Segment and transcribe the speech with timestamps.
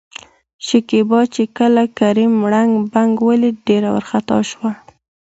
[0.67, 4.71] شکيبا چې کله کريم ړنګ، بنګ ولېد ډېره ورخطا شوه.